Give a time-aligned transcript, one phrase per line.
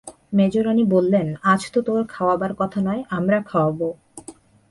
[0.33, 3.79] মেজোরানী বললেন, আজ তো তোর খাওয়াবার কথা নয়, আমরা খাওয়াব।